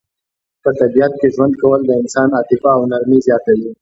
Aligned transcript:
په 0.63 0.69
طبیعت 0.79 1.13
کې 1.19 1.27
ژوند 1.35 1.53
کول 1.61 1.79
د 1.85 1.91
انسان 2.01 2.27
عاطفه 2.37 2.69
او 2.77 2.81
نرمي 2.91 3.19
زیاتوي. 3.27 3.67